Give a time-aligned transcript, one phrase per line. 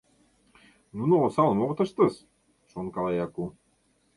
[0.97, 2.15] Нуно осалым огыт ыштыс»,—
[2.71, 3.45] шонкала Яку.